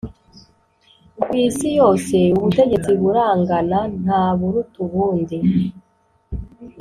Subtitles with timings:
[1.21, 5.37] Ku isi yose ubutegetsi burangana ntaburuta ubundi